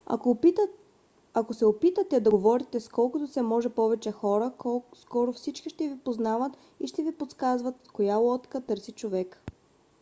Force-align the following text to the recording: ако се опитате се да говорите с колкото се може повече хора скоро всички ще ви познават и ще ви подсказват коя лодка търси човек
ако 1.35 1.53
се 1.53 1.65
опитате 1.65 2.15
се 2.15 2.19
да 2.21 2.31
говорите 2.31 2.79
с 2.79 2.87
колкото 2.89 3.27
се 3.27 3.41
може 3.41 3.69
повече 3.69 4.11
хора 4.11 4.51
скоро 4.95 5.33
всички 5.33 5.69
ще 5.69 5.87
ви 5.87 5.99
познават 5.99 6.57
и 6.79 6.87
ще 6.87 7.03
ви 7.03 7.17
подсказват 7.17 7.75
коя 7.93 8.15
лодка 8.15 8.61
търси 8.61 8.91
човек 8.91 9.41